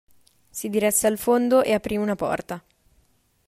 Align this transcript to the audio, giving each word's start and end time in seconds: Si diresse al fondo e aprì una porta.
Si 0.49 0.67
diresse 0.67 1.05
al 1.05 1.19
fondo 1.19 1.61
e 1.61 1.73
aprì 1.75 1.95
una 1.95 2.15
porta. 2.15 2.63